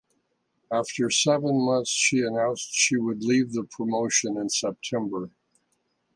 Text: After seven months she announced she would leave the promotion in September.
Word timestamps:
After 0.73 1.11
seven 1.11 1.63
months 1.63 1.91
she 1.91 2.21
announced 2.21 2.69
she 2.73 2.97
would 2.97 3.21
leave 3.21 3.53
the 3.53 3.65
promotion 3.65 4.35
in 4.35 4.49
September. 4.49 5.29